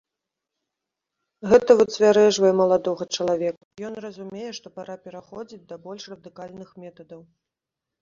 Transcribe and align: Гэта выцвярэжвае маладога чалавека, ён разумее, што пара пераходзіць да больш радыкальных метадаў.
Гэта 1.51 1.71
выцвярэжвае 1.81 2.51
маладога 2.63 3.03
чалавека, 3.19 3.63
ён 3.91 4.01
разумее, 4.09 4.49
што 4.61 4.67
пара 4.81 4.99
пераходзіць 5.07 5.65
да 5.71 5.75
больш 5.89 6.13
радыкальных 6.19 6.69
метадаў. 6.85 7.21